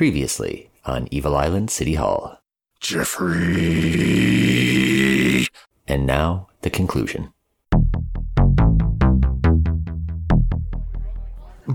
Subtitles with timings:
[0.00, 2.40] Previously on Evil Island City Hall.
[2.80, 3.36] Jeffrey.
[5.86, 7.34] And now, the conclusion.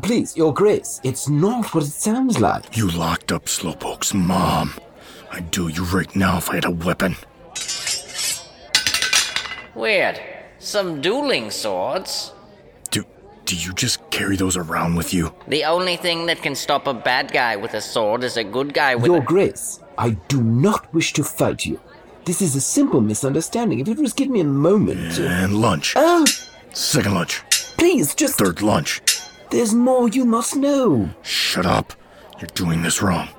[0.02, 2.76] Please, Your Grace, it's not what it sounds like.
[2.76, 4.74] You locked up Slowpoke's mom.
[5.32, 7.16] I'd do you right now if I had a weapon.
[9.76, 10.20] Weird.
[10.58, 12.32] Some dueling swords.
[13.46, 15.34] Do, do you just carry those around with you?
[15.48, 18.74] The only thing that can stop a bad guy with a sword is a good
[18.74, 19.26] guy with Your a.
[19.26, 21.80] Grace, I do not wish to fight you.
[22.26, 23.80] This is a simple misunderstanding.
[23.80, 25.28] If you just give me a moment to.
[25.28, 25.94] And lunch.
[25.96, 26.26] Oh,
[26.74, 27.42] Second lunch.
[27.78, 28.36] please, just.
[28.38, 29.02] Third lunch.
[29.52, 31.10] There's more you must know.
[31.22, 31.94] Shut up.
[32.40, 33.30] You're doing this wrong.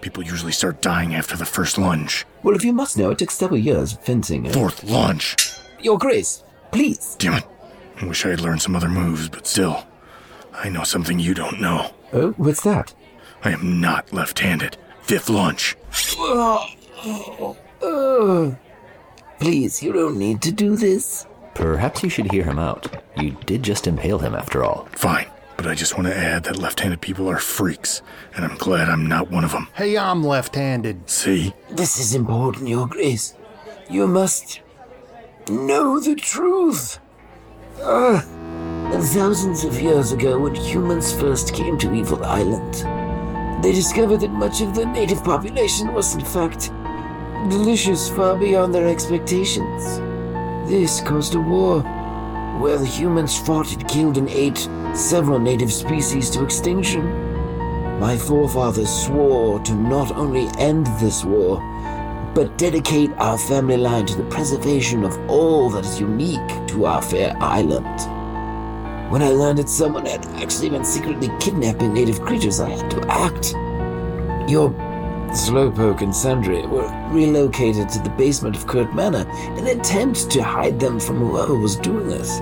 [0.00, 2.24] People usually start dying after the first lunge.
[2.42, 4.48] Well, if you must know, it took several years of fencing.
[4.48, 5.36] uh, Fourth lunge.
[5.80, 6.42] Your Grace,
[6.72, 7.14] please.
[7.18, 7.44] Damn it.
[8.02, 9.86] I wish I had learned some other moves, but still.
[10.52, 11.92] I know something you don't know.
[12.12, 12.92] Oh, what's that?
[13.44, 14.76] I am not left handed.
[15.02, 15.76] Fifth lunge.
[16.18, 16.66] Oh.
[19.38, 21.26] Please, you don't need to do this.
[21.54, 23.02] Perhaps you should hear him out.
[23.16, 24.88] You did just impale him after all.
[24.92, 25.28] Fine.
[25.56, 28.02] But I just want to add that left handed people are freaks,
[28.34, 29.68] and I'm glad I'm not one of them.
[29.74, 31.08] Hey, I'm left handed.
[31.08, 31.54] See?
[31.70, 33.34] This is important, Your Grace.
[33.88, 34.60] You must
[35.48, 36.98] know the truth.
[37.80, 38.20] Ah,
[39.14, 42.74] thousands of years ago, when humans first came to Evil Island,
[43.64, 46.70] they discovered that much of the native population was, in fact,
[47.48, 49.98] delicious far beyond their expectations.
[50.68, 51.80] This caused a war
[52.60, 57.02] where the humans fought and killed and ate several native species to extinction.
[57.98, 61.60] My forefathers swore to not only end this war,
[62.34, 67.02] but dedicate our family line to the preservation of all that is unique to our
[67.02, 67.86] fair island.
[69.10, 73.06] When I learned that someone had actually been secretly kidnapping native creatures, I had to
[73.08, 73.52] act.
[74.50, 74.70] Your
[75.32, 80.42] Slowpoke and Sundry were relocated to the basement of Kurt Manor in an attempt to
[80.42, 82.40] hide them from whoever was doing this.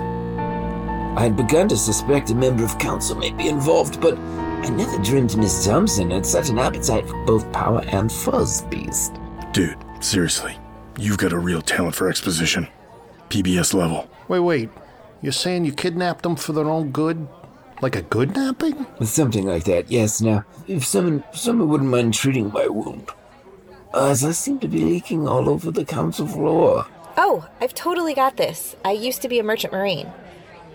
[1.17, 4.97] I had begun to suspect a member of council may be involved, but I never
[4.99, 9.20] dreamed Miss Thompson had such an appetite for both power and fuzz beast.
[9.53, 10.57] Dude, seriously.
[10.97, 12.69] You've got a real talent for exposition.
[13.29, 14.09] PBS level.
[14.29, 14.69] Wait, wait.
[15.21, 17.27] You're saying you kidnapped them for their own good?
[17.81, 18.85] Like a good napping?
[19.03, 20.21] Something like that, yes.
[20.21, 23.09] Now, if someone someone wouldn't mind treating my wound.
[23.93, 26.85] As I seem to be leaking all over the council floor.
[27.17, 28.77] Oh, I've totally got this.
[28.85, 30.09] I used to be a merchant marine.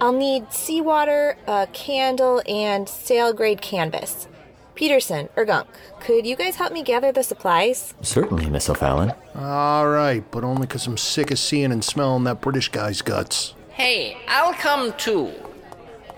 [0.03, 4.29] I'll need seawater, a candle, and sail grade canvas.
[4.77, 5.67] Peterson, Urgunk,
[6.01, 7.95] could you guys help me gather the supplies?
[8.03, 9.13] Certainly, Miss O'Fallon.
[9.35, 13.55] All right, but only 'cause I'm sick of seeing and smelling that British guy's guts.
[13.71, 15.33] Hey, I'll come too.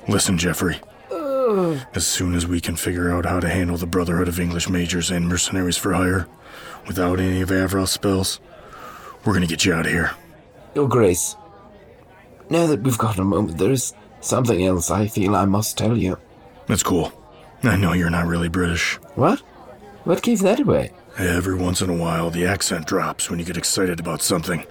[0.08, 0.80] Listen, Jeffrey.
[1.94, 5.10] As soon as we can figure out how to handle the Brotherhood of English Majors
[5.10, 6.26] and Mercenaries for Hire
[6.86, 8.38] without any of Avril's spells,
[9.24, 10.10] we're gonna get you out of here.
[10.74, 11.36] Your Grace,
[12.50, 15.96] now that we've got a moment, there is something else I feel I must tell
[15.96, 16.18] you.
[16.66, 17.12] That's cool.
[17.62, 18.94] I know you're not really British.
[19.14, 19.40] What?
[20.04, 20.92] What gave that away?
[21.18, 24.64] Every once in a while, the accent drops when you get excited about something.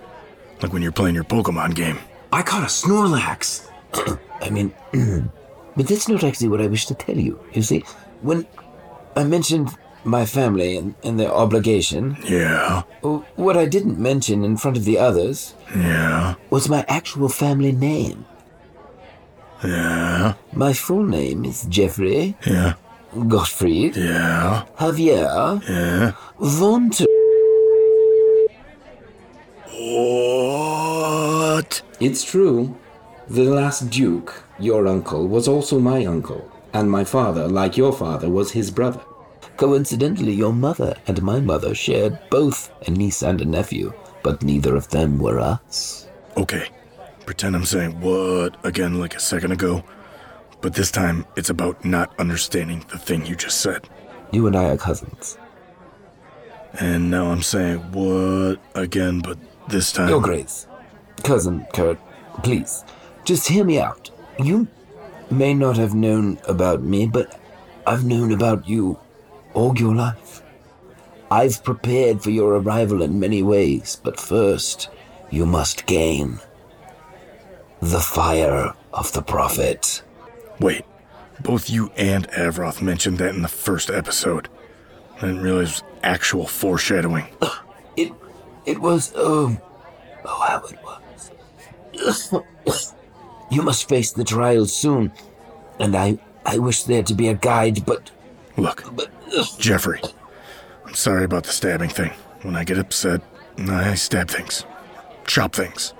[0.62, 2.00] Like when you're playing your Pokemon game.
[2.32, 3.70] I caught a Snorlax.
[4.42, 4.74] I mean,
[5.76, 7.40] but that's not actually what I wish to tell you.
[7.54, 7.84] You see,
[8.22, 8.48] when
[9.16, 9.70] I mentioned
[10.04, 14.86] my family and, and their obligation, Yeah, uh, what I didn't mention in front of
[14.86, 18.26] the others yeah, was my actual family name.
[19.64, 22.74] Yeah, My full name is Jeffrey yeah,
[23.28, 26.12] Gottfried yeah, Javier yeah.
[26.40, 27.06] von T-
[31.58, 31.82] What?
[32.00, 32.76] It's true.
[33.30, 38.30] The last Duke, your uncle, was also my uncle, and my father, like your father,
[38.30, 39.02] was his brother.
[39.58, 43.92] Coincidentally, your mother and my mother shared both a niece and a nephew,
[44.24, 46.08] but neither of them were us.
[46.38, 46.68] Okay,
[47.28, 49.84] pretend I'm saying what again like a second ago,
[50.62, 53.88] but this time it's about not understanding the thing you just said.
[54.32, 55.38] You and I are cousins.
[56.80, 59.38] And now I'm saying what again, but
[59.68, 60.08] this time.
[60.08, 60.68] Your Grace,
[61.24, 62.00] cousin Kurt,
[62.44, 62.86] please,
[63.26, 64.10] just hear me out.
[64.40, 64.68] You
[65.30, 67.38] may not have known about me, but
[67.86, 68.98] I've known about you
[69.54, 70.42] all your life.
[71.30, 74.90] I've prepared for your arrival in many ways, but first,
[75.30, 76.40] you must gain
[77.82, 80.02] the fire of the prophet.
[80.60, 80.84] Wait,
[81.42, 84.50] both you and Avroth mentioned that in the first episode.
[85.18, 87.28] I didn't realize it was actual foreshadowing.
[87.96, 88.12] It,
[88.66, 89.60] it was, um,
[90.26, 92.32] oh, how it was.
[93.52, 95.12] you must face the trials soon,
[95.80, 98.12] and I, I wish there to be a guide, but,
[98.56, 99.10] Look, but,
[99.60, 100.02] Jeffrey,
[100.86, 102.12] I'm sorry about the stabbing thing.
[102.42, 103.22] When I get upset,
[103.58, 104.64] I stab things,
[105.26, 105.94] chop things,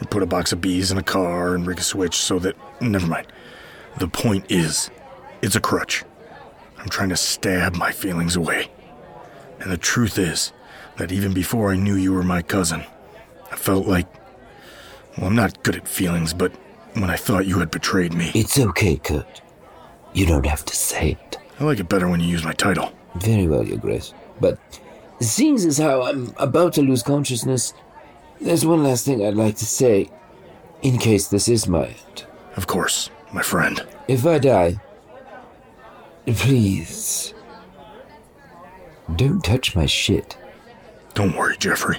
[0.00, 2.56] or put a box of bees in a car and rig a switch so that.
[2.80, 3.26] Never mind.
[3.98, 4.90] The point is,
[5.42, 6.04] it's a crutch.
[6.78, 8.68] I'm trying to stab my feelings away.
[9.60, 10.52] And the truth is
[10.98, 12.84] that even before I knew you were my cousin,
[13.50, 14.06] I felt like.
[15.16, 16.52] Well, I'm not good at feelings, but
[16.92, 19.40] when I thought you had betrayed me, It's okay, Kurt.
[20.12, 21.38] You don't have to say it.
[21.58, 22.92] I like it better when you use my title.
[23.16, 24.12] Very well, Your Grace.
[24.40, 24.58] But
[25.20, 27.72] seeing as how I'm about to lose consciousness,
[28.40, 30.10] there's one last thing I'd like to say,
[30.82, 32.24] in case this is my end.
[32.56, 33.84] Of course, my friend.
[34.08, 34.80] If I die,
[36.26, 37.34] please
[39.14, 40.36] don't touch my shit.
[41.14, 41.98] Don't worry, Jeffrey.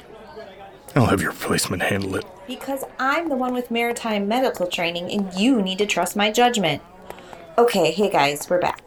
[0.96, 2.26] I'll have your replacement handle it.
[2.48, 6.82] Because I'm the one with maritime medical training and you need to trust my judgment.
[7.58, 8.87] Okay, hey guys, we're back.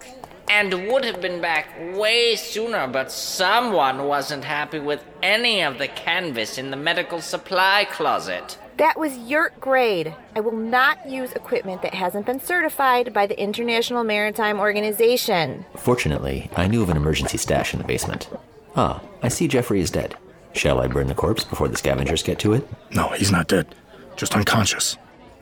[0.60, 5.88] And would have been back way sooner, but someone wasn't happy with any of the
[5.88, 8.58] canvas in the medical supply closet.
[8.76, 10.14] That was yurt grade.
[10.36, 15.64] I will not use equipment that hasn't been certified by the International Maritime Organization.
[15.76, 18.28] Fortunately, I knew of an emergency stash in the basement.
[18.76, 20.14] Ah, I see Jeffrey is dead.
[20.52, 22.68] Shall I burn the corpse before the scavengers get to it?
[22.90, 23.74] No, he's not dead.
[24.14, 24.98] Just unconscious.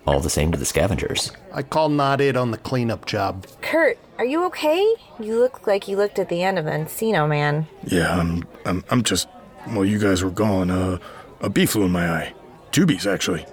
[0.09, 1.33] All the same to the scavengers.
[1.53, 3.47] I call not it on the cleanup job.
[3.61, 4.95] Kurt, are you okay?
[5.21, 7.67] You look like you looked at the end of Encino Man.
[7.85, 9.29] Yeah, I'm, I'm, I'm just.
[9.69, 10.97] Well, you guys were gone, uh,
[11.43, 12.33] a bee flew in my eye.
[12.73, 13.45] Two bees, actually.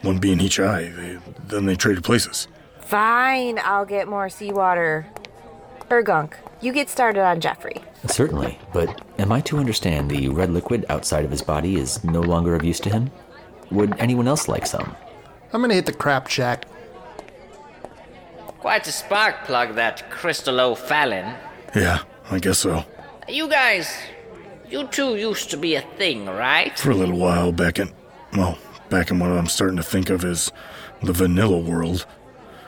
[0.00, 0.84] One bee in each eye.
[0.84, 2.48] They, then they traded places.
[2.80, 5.06] Fine, I'll get more seawater.
[5.90, 7.82] Urgunk, you get started on Jeffrey.
[8.06, 12.22] Certainly, but am I to understand the red liquid outside of his body is no
[12.22, 13.10] longer of use to him?
[13.70, 14.96] Would anyone else like some?
[15.52, 16.66] I'm gonna hit the crap shack.
[18.58, 21.34] Quite a spark plug, that Crystal O'Fallon.
[21.74, 22.00] Yeah,
[22.30, 22.84] I guess so.
[23.28, 23.90] You guys,
[24.68, 26.78] you two used to be a thing, right?
[26.78, 27.90] For a little while back in.
[28.34, 28.58] Well,
[28.90, 30.52] back in what I'm starting to think of as
[31.02, 32.02] the vanilla world,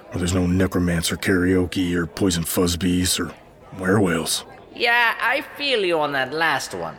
[0.08, 3.34] where there's no necromancer karaoke or poison fuzzbees or
[3.78, 4.44] werewolves.
[4.74, 6.96] Yeah, I feel you on that last one.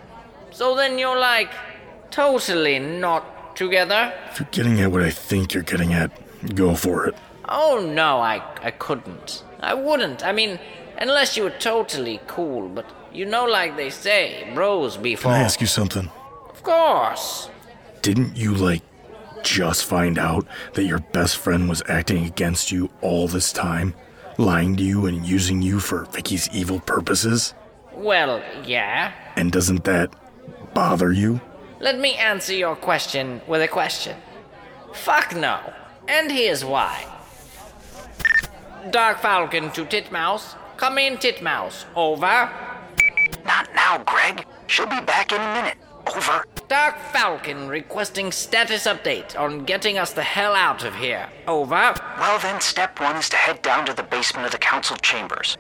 [0.52, 1.52] So then you're like,
[2.12, 3.26] totally not
[3.56, 4.14] together?
[4.32, 6.12] If you're getting at what I think you're getting at,
[6.56, 7.16] go for it.
[7.48, 9.44] Oh no, I, I couldn't.
[9.60, 10.26] I wouldn't.
[10.26, 10.60] I mean,
[10.98, 15.32] unless you were totally cool, but you know, like they say, bros before.
[15.32, 16.10] Can I ask you something?
[16.50, 17.50] Of course.
[18.02, 18.82] Didn't you, like,
[19.44, 23.94] just find out that your best friend was acting against you all this time?
[24.38, 27.54] Lying to you and using you for Vicky's evil purposes?
[27.94, 29.12] Well, yeah.
[29.36, 30.16] And doesn't that
[30.74, 31.42] bother you?
[31.82, 34.16] Let me answer your question with a question.
[34.94, 35.60] Fuck no.
[36.08, 37.08] And here's why.
[38.92, 40.56] Dark Falcon to Titmouse.
[40.78, 41.86] Come in, Titmouse.
[41.96, 42.52] Over.
[43.46, 44.46] Not now, Greg.
[44.68, 45.78] She'll be back in a minute.
[46.16, 46.46] Over.
[46.68, 51.30] Dark Falcon requesting status update on getting us the hell out of here.
[51.48, 51.96] Over.
[52.20, 55.58] Well, then, step one is to head down to the basement of the council chambers.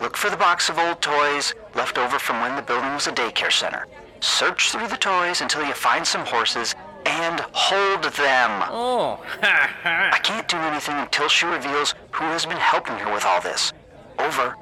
[0.00, 3.12] Look for the box of old toys left over from when the building was a
[3.12, 3.86] daycare center.
[4.20, 6.74] Search through the toys until you find some horses
[7.06, 8.62] and hold them.
[8.70, 10.10] Oh, ha ha.
[10.12, 13.72] I can't do anything until she reveals who has been helping her with all this.
[14.18, 14.56] Over.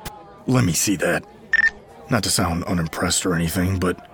[0.46, 1.24] Let me see that.
[2.10, 4.06] Not to sound unimpressed or anything, but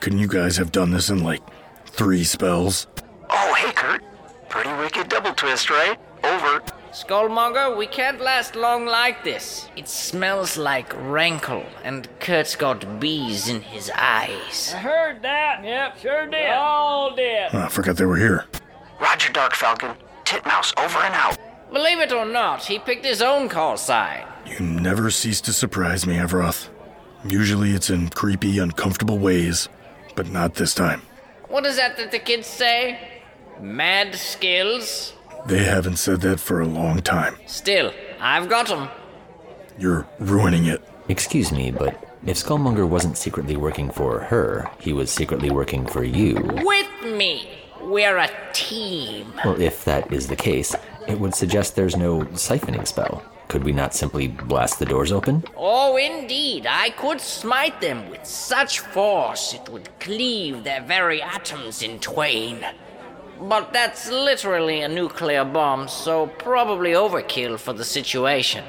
[0.00, 1.42] couldn't you guys have done this in like
[1.86, 2.86] three spells?
[3.28, 4.02] Oh, hey, Kurt.
[4.48, 5.98] Pretty wicked double twist, right?
[6.22, 6.62] Over.
[6.92, 9.68] Skullmonger, we can't last long like this.
[9.76, 14.72] It smells like rankle, and Kurt's got bees in his eyes.
[14.74, 15.62] I heard that.
[15.62, 16.50] Yep, sure did.
[16.50, 17.50] All did.
[17.52, 18.44] Oh, I forgot they were here.
[19.00, 19.94] Roger, Dark Falcon.
[20.24, 21.38] Titmouse, over and out.
[21.72, 24.26] Believe it or not, he picked his own call sign.
[24.44, 26.68] You never cease to surprise me, Avroth.
[27.24, 29.68] Usually it's in creepy, uncomfortable ways,
[30.16, 31.02] but not this time.
[31.46, 33.22] What is that that the kids say?
[33.60, 35.12] Mad skills?
[35.46, 37.36] They haven't said that for a long time.
[37.46, 38.88] Still, I've got them.
[39.78, 40.82] You're ruining it.
[41.08, 46.04] Excuse me, but if Skullmonger wasn't secretly working for her, he was secretly working for
[46.04, 46.34] you.
[46.62, 47.48] With me.
[47.80, 49.32] We're a team.
[49.42, 50.74] Well, if that is the case,
[51.08, 53.22] it would suggest there's no siphoning spell.
[53.48, 55.42] Could we not simply blast the doors open?
[55.56, 61.82] Oh, indeed, I could smite them with such force it would cleave their very atoms
[61.82, 62.64] in twain.
[63.40, 68.64] But that's literally a nuclear bomb, so probably overkill for the situation.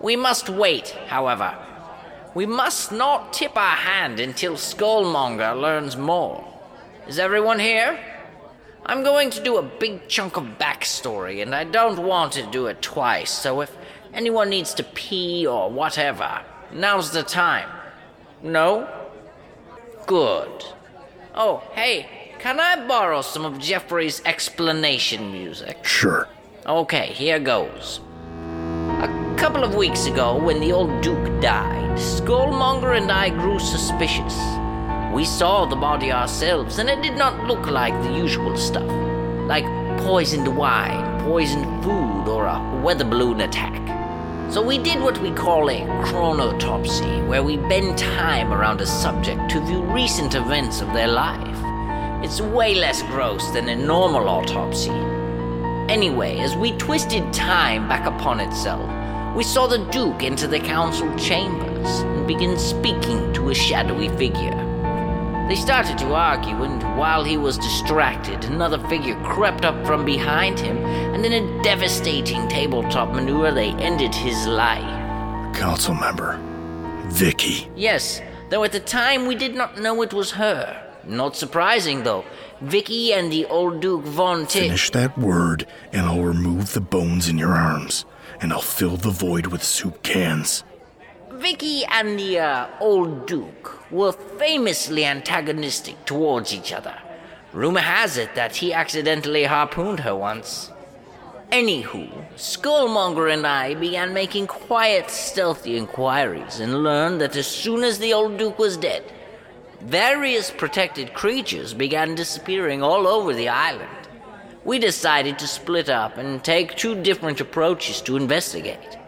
[0.00, 1.54] We must wait, however.
[2.34, 6.46] We must not tip our hand until Skullmonger learns more.
[7.06, 7.98] Is everyone here?
[8.86, 12.66] I'm going to do a big chunk of backstory, and I don't want to do
[12.68, 13.76] it twice, so if
[14.14, 16.40] anyone needs to pee or whatever,
[16.72, 17.68] now's the time.
[18.42, 18.88] No?
[20.06, 20.64] Good.
[21.34, 25.84] Oh, hey, can I borrow some of Jeffrey's explanation music?
[25.84, 26.26] Sure.
[26.64, 28.00] Okay, here goes.
[28.38, 34.34] A couple of weeks ago, when the old Duke died, Skullmonger and I grew suspicious.
[35.12, 38.90] We saw the body ourselves, and it did not look like the usual stuff.
[39.46, 39.66] Like
[39.98, 43.76] poisoned wine, poisoned food, or a weather balloon attack.
[44.50, 49.50] So we did what we call a chronotopsy, where we bend time around a subject
[49.50, 51.69] to view recent events of their life.
[52.22, 54.90] It's way less gross than a normal autopsy.
[55.90, 58.86] Anyway, as we twisted time back upon itself,
[59.34, 64.54] we saw the Duke enter the council chambers and begin speaking to a shadowy figure.
[65.48, 70.60] They started to argue, and while he was distracted, another figure crept up from behind
[70.60, 74.84] him, and in a devastating tabletop maneuver, they ended his life.
[75.56, 76.38] Council member.
[77.08, 77.70] Vicky.
[77.74, 80.89] Yes, though at the time we did not know it was her.
[81.04, 82.24] Not surprising, though.
[82.60, 84.64] Vicky and the old Duke Von Tick.
[84.64, 88.04] Finish that word, and I'll remove the bones in your arms,
[88.40, 90.62] and I'll fill the void with soup cans.
[91.32, 96.96] Vicky and the uh, old Duke were famously antagonistic towards each other.
[97.52, 100.70] Rumor has it that he accidentally harpooned her once.
[101.50, 107.98] Anywho, Skullmonger and I began making quiet, stealthy inquiries and learned that as soon as
[107.98, 109.02] the old Duke was dead,
[109.82, 113.88] various protected creatures began disappearing all over the island.
[114.64, 118.98] We decided to split up and take two different approaches to investigate.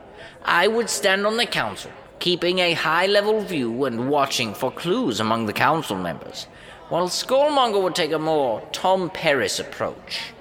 [0.44, 5.20] I would stand on the council, keeping a high level view and watching for clues
[5.20, 6.46] among the council members,
[6.88, 10.32] while Skullmonger would take a more Tom Paris approach,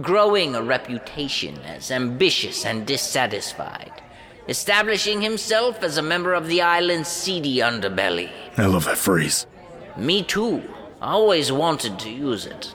[0.00, 4.02] growing a reputation as ambitious and dissatisfied,
[4.48, 8.30] establishing himself as a member of the island's seedy underbelly.
[8.56, 9.46] I love that phrase.
[9.96, 10.62] Me too.
[11.00, 12.74] I always wanted to use it.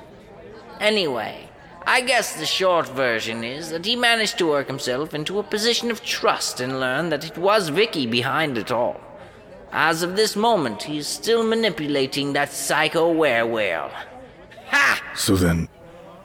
[0.80, 1.50] Anyway,
[1.86, 5.90] I guess the short version is that he managed to work himself into a position
[5.90, 9.00] of trust and learn that it was Vicky behind it all.
[9.72, 13.92] As of this moment, he is still manipulating that psycho werewhale.
[14.68, 15.02] Ha!
[15.16, 15.70] So then,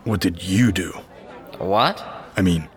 [0.05, 0.93] what did you do?
[1.59, 2.05] What?
[2.37, 2.69] I mean,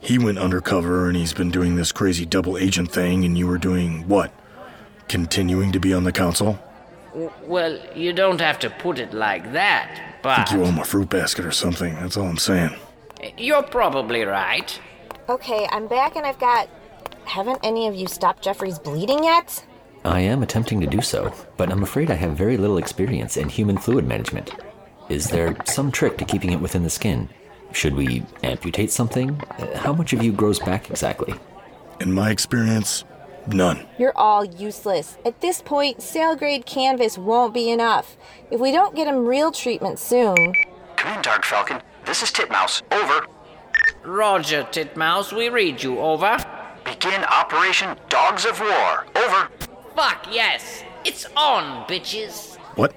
[0.00, 3.58] he went undercover and he's been doing this crazy double agent thing, and you were
[3.58, 4.32] doing what?
[5.08, 6.58] Continuing to be on the council?
[7.12, 10.68] W- well, you don't have to put it like that, I but think you owe
[10.68, 11.94] him a fruit basket or something.
[11.94, 12.74] That's all I'm saying.
[13.36, 14.80] you're probably right.
[15.28, 16.68] Okay, I'm back and I've got.
[17.24, 19.64] Haven't any of you stopped Jeffrey's bleeding yet?
[20.04, 23.48] I am attempting to do so, but I'm afraid I have very little experience in
[23.48, 24.50] human fluid management.
[25.08, 27.28] Is there some trick to keeping it within the skin?
[27.72, 29.36] Should we amputate something?
[29.76, 31.34] How much of you grows back exactly?
[32.00, 33.04] In my experience,
[33.46, 33.86] none.
[33.98, 35.18] You're all useless.
[35.24, 38.16] At this point, sail grade canvas won't be enough.
[38.50, 40.54] If we don't get him real treatment soon.
[40.96, 41.80] Come in, Dark Falcon.
[42.04, 42.82] This is Titmouse.
[42.90, 43.26] Over.
[44.04, 45.98] Roger, Titmouse, we read you.
[45.98, 46.38] Over.
[46.84, 49.06] Begin Operation Dogs of War.
[49.16, 49.48] Over.
[49.94, 50.82] Fuck yes!
[51.04, 52.56] It's on, bitches!
[52.76, 52.92] What?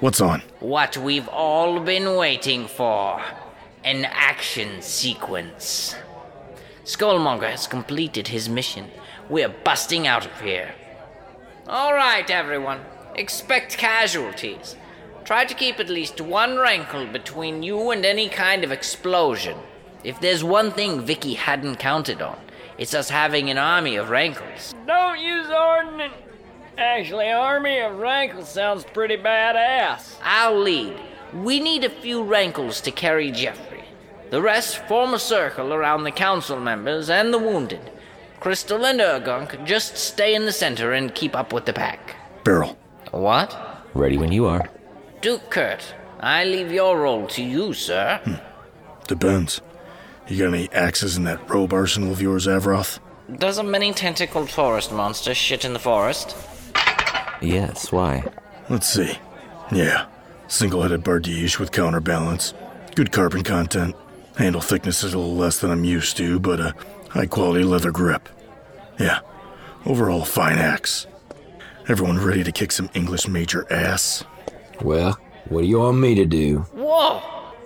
[0.00, 0.42] What's on?
[0.60, 3.22] What we've all been waiting for
[3.84, 5.94] an action sequence.
[6.84, 8.90] Skullmonger has completed his mission.
[9.32, 10.74] We're busting out of here.
[11.66, 12.80] All right, everyone.
[13.14, 14.76] Expect casualties.
[15.24, 19.56] Try to keep at least one rankle between you and any kind of explosion.
[20.04, 22.38] If there's one thing Vicky hadn't counted on,
[22.76, 24.74] it's us having an army of rankles.
[24.86, 26.12] Don't use ordnance.
[26.76, 30.16] Actually, Army of rankles sounds pretty badass.
[30.22, 31.00] I'll lead.
[31.32, 33.84] We need a few rankles to carry Jeffrey.
[34.28, 37.92] The rest form a circle around the council members and the wounded.
[38.42, 39.00] Crystal and
[39.64, 42.16] just stay in the center and keep up with the pack.
[42.42, 42.76] Beryl.
[43.12, 43.56] What?
[43.94, 44.68] Ready when you are.
[45.20, 48.20] Duke Kurt, I leave your role to you, sir.
[48.24, 48.34] Hmm.
[49.06, 49.60] Depends.
[50.26, 52.98] You got any axes in that robe arsenal of yours, Avroth?
[53.32, 56.36] Does a many tentacled forest monster shit in the forest?
[57.40, 58.24] Yes, why?
[58.68, 59.20] Let's see.
[59.70, 60.06] Yeah.
[60.48, 62.54] Single headed bardiche with counterbalance.
[62.96, 63.94] Good carbon content.
[64.36, 66.74] Handle thickness is a little less than I'm used to, but a
[67.12, 68.28] high quality leather grip.
[68.98, 69.20] Yeah.
[69.84, 71.06] Overall, fine axe.
[71.88, 74.24] Everyone ready to kick some English major ass?
[74.80, 76.58] Well, what do you want me to do?
[76.72, 77.20] Whoa!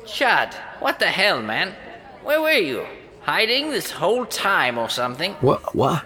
[0.07, 1.75] Chad, what the hell, man?
[2.25, 2.87] Where were you?
[3.23, 5.35] Hiding this whole time or something?
[5.35, 5.75] What?
[5.75, 6.03] Why?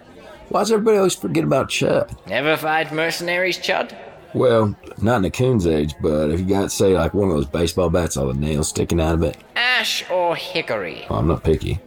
[0.48, 2.14] Why does everybody always forget about Chud?
[2.26, 3.96] Never fight mercenaries, Chud?
[4.34, 7.46] Well, not in the coon's age, but if you got, say, like one of those
[7.46, 9.36] baseball bats, all the nails sticking out of it.
[9.56, 11.06] Ash or hickory?
[11.08, 11.80] Oh, I'm not picky.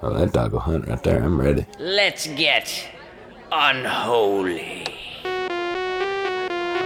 [0.00, 1.20] Oh, that dog will hunt right there.
[1.22, 1.66] I'm ready.
[1.80, 2.88] Let's get
[3.50, 4.86] unholy.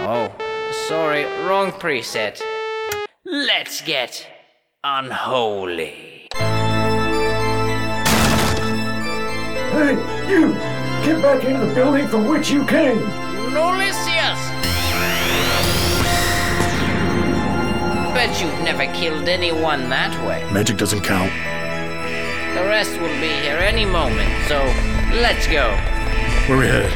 [0.05, 0.31] Oh,
[0.87, 2.41] sorry, wrong preset.
[3.23, 4.27] Let's get
[4.83, 6.27] unholy.
[9.73, 9.93] Hey,
[10.27, 10.53] you!
[11.05, 12.97] Get back into the building from which you came!
[13.53, 14.39] Nolisius!
[18.13, 20.51] Bet you've never killed anyone that way.
[20.51, 21.31] Magic doesn't count.
[22.53, 24.57] The rest will be here any moment, so
[25.19, 25.71] let's go.
[26.47, 26.91] Where we headed?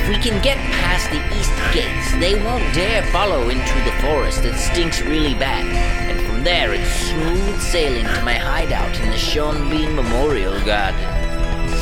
[0.00, 4.42] If we can get past the east gates, they won't dare follow into the forest
[4.44, 5.66] that stinks really bad.
[6.08, 11.00] And from there, it's smooth sailing to my hideout in the Sean Bean Memorial Garden.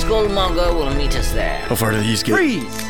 [0.00, 1.60] Skullmonger will meet us there.
[1.68, 2.34] How far to the east gate?
[2.34, 2.82] Freeze!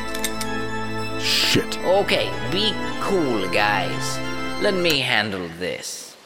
[1.23, 1.79] Shit.
[1.81, 4.19] Okay, be cool, guys.
[4.63, 6.17] Let me handle this.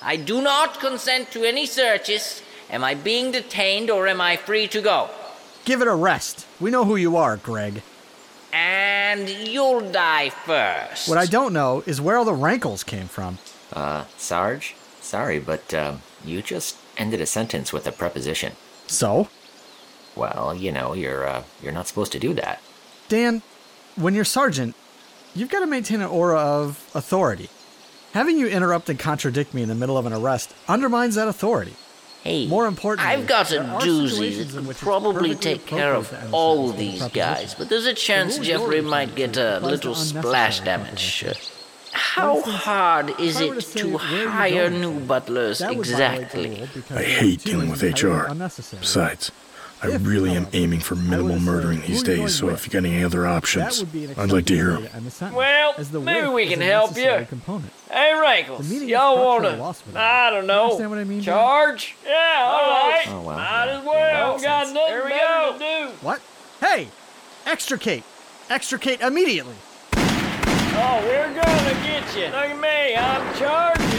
[0.00, 2.40] I do not consent to any searches.
[2.74, 5.08] Am I being detained or am I free to go?
[5.64, 6.44] Give it a rest.
[6.58, 7.82] We know who you are, Greg.
[8.52, 11.08] And you'll die first.
[11.08, 13.38] What I don't know is where all the rankles came from.
[13.72, 14.74] Uh, Sarge?
[15.00, 18.54] Sorry, but, uh, you just ended a sentence with a preposition.
[18.88, 19.28] So?
[20.16, 22.60] Well, you know, you're, uh, you're not supposed to do that.
[23.08, 23.42] Dan,
[23.94, 24.74] when you're sergeant,
[25.32, 27.50] you've got to maintain an aura of authority.
[28.14, 31.76] Having you interrupt and contradict me in the middle of an arrest undermines that authority.
[32.24, 36.10] Hey, More importantly, I've got a there are doozy that could probably take care of
[36.32, 41.26] all these guys, but there's a chance rule Jeffrey might get a little splash damage.
[41.92, 45.58] How hard is if I were it to say to where you're hire new butlers
[45.58, 46.96] That would violate the exactly?
[46.96, 48.32] I hate dealing with HR.
[48.32, 49.30] Besides,
[49.84, 51.92] I If, really am however, aiming for minimal I were to say, murdering these are
[51.92, 52.54] you going days, so with?
[52.56, 54.82] if you got any other options, would be an I'd like to hear acceptable 'em.
[54.92, 57.26] way end the sentence, Well, the maybe we can help you.
[57.28, 57.70] Component.
[57.90, 61.04] Hey, Rankles, The meaning y'all want structure are to, I don't know, understand what I
[61.04, 61.94] mean, charge?
[62.06, 63.04] Yeah, all oh, right.
[63.08, 63.36] Oh, wow.
[63.36, 64.38] Might as Yeah, well.
[64.40, 65.52] Got nothing There we better go.
[65.52, 65.92] to do.
[66.00, 66.20] What?
[66.60, 66.88] Hey!
[67.46, 68.02] Extricate!
[68.50, 69.54] Extricate immediately!
[70.76, 72.24] Oh, we're gonna get you.
[72.24, 73.93] Look at me, I'm charging.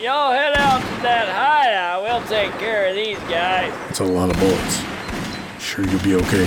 [0.00, 2.02] Y'all head out to that hideout.
[2.02, 3.70] We'll take care of these guys.
[3.90, 4.82] It's a lot of bullets.
[5.62, 6.46] Sure you'll be okay?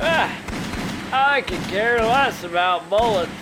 [0.00, 0.30] Ah,
[1.10, 3.32] I could care less about bullets.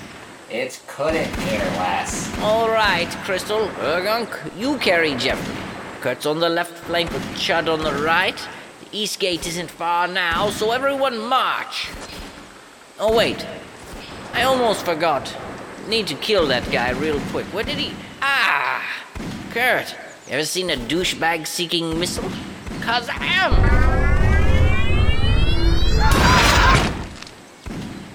[0.49, 2.33] It couldn't care less.
[2.39, 5.57] All right, Crystal, Urgunk, you carry Jeffrey.
[6.01, 8.37] Kurt's on the left flank with Chud on the right.
[8.37, 11.89] The east gate isn't far now, so everyone march.
[13.01, 13.45] Oh, wait.
[14.35, 15.37] I almost forgot.
[15.89, 17.47] Need to kill that guy real quick.
[17.47, 17.93] Where did he.
[18.21, 19.02] Ah!
[19.53, 19.95] Kurt,
[20.31, 22.31] ever seen a douchebag seeking missile?
[22.81, 23.53] Cause I am!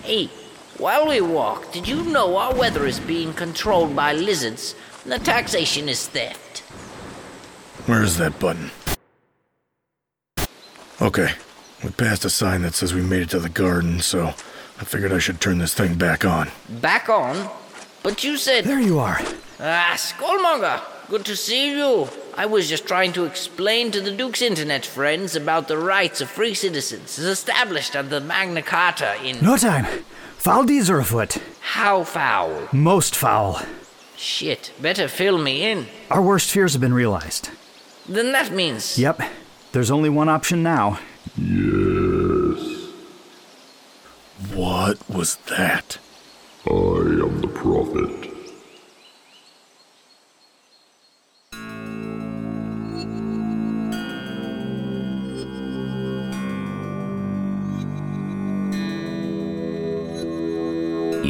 [0.01, 0.31] Hey,
[0.79, 4.73] while we walk, did you know our weather is being controlled by lizards
[5.03, 6.61] and the taxation is theft?
[7.85, 8.71] Where is that button?
[10.99, 11.33] Okay,
[11.83, 14.29] we passed a sign that says we made it to the garden, so
[14.79, 16.49] I figured I should turn this thing back on.
[16.81, 17.47] Back on?
[18.01, 18.63] But you said.
[18.63, 19.19] There you are.
[19.59, 20.96] Ah, Skullmonger!
[21.09, 22.09] Good to see you.
[22.35, 26.29] I was just trying to explain to the Duke's internet friends about the rights of
[26.29, 29.41] free citizens as established under the Magna Carta in.
[29.41, 29.85] No time.
[30.37, 31.37] Foul deeds are afoot.
[31.61, 32.67] How foul?
[32.73, 33.61] Most foul.
[34.17, 35.87] Shit, better fill me in.
[36.11, 37.51] Our worst fears have been realized.
[38.09, 38.99] Then that means.
[38.99, 39.21] Yep.
[39.71, 40.99] There's only one option now.
[41.37, 42.89] Yes.
[44.53, 45.99] What was that?
[46.65, 48.36] I am the prophet.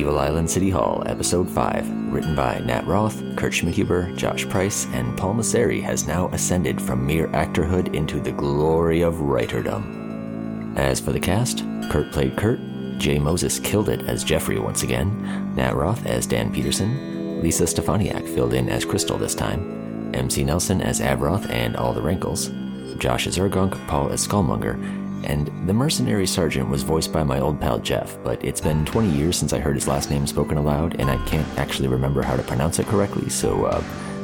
[0.07, 5.17] Evil Island City Hall, Episode 5, written by Nat Roth, Kurt Schmickhuber, Josh Price, and
[5.17, 10.77] Paul Masseri, has now ascended from mere actorhood into the glory of writerdom.
[10.77, 12.61] As for the cast, Kurt played Kurt,
[12.97, 18.33] Jay Moses killed it as Jeffrey once again, Nat Roth as Dan Peterson, Lisa Stefaniak
[18.33, 22.49] filled in as Crystal this time, MC Nelson as Avroth and all the wrinkles,
[22.97, 27.59] Josh as Urgunk, Paul as Skullmonger, and the mercenary sergeant was voiced by my old
[27.59, 30.99] pal Jeff, but it's been 20 years since I heard his last name spoken aloud,
[30.99, 33.81] and I can't actually remember how to pronounce it correctly, so uh,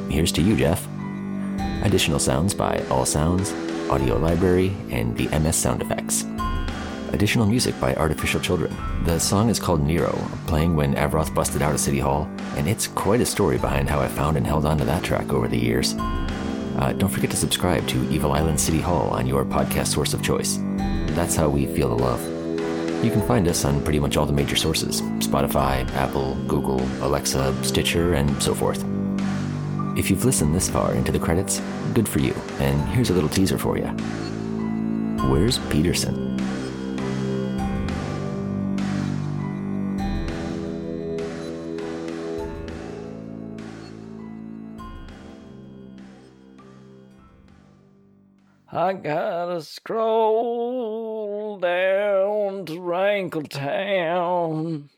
[0.10, 0.88] here's to you, Jeff.
[1.84, 3.52] Additional sounds by All Sounds,
[3.90, 6.26] Audio Library, and the MS Sound Effects.
[7.12, 8.76] Additional music by Artificial Children.
[9.06, 12.88] The song is called Nero, playing when Avroth busted out of City Hall, and it's
[12.88, 15.60] quite a story behind how I found and held on to that track over the
[15.60, 15.94] years.
[16.78, 20.22] Uh, don't forget to subscribe to Evil Island City Hall on your podcast source of
[20.22, 20.60] choice.
[21.16, 22.22] That's how we feel the love.
[23.04, 27.54] You can find us on pretty much all the major sources Spotify, Apple, Google, Alexa,
[27.64, 28.84] Stitcher, and so forth.
[29.98, 31.62] If you've listened this far into the credits,
[31.94, 33.88] good for you, and here's a little teaser for you.
[35.30, 36.23] Where's Peterson?
[48.76, 54.90] I gotta scroll down to Wrinkle Town.